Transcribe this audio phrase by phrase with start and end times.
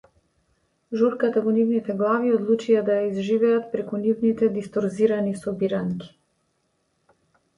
[0.99, 6.09] Журката во нивните глави одлучија да ја изживеат преку нивните дисторзирани собиранки.